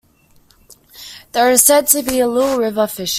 [1.31, 3.09] There is said to be little river fishing.